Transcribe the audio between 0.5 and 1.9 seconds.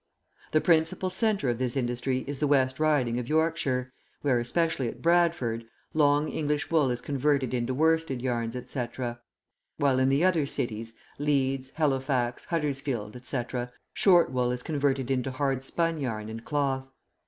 The principal centre of this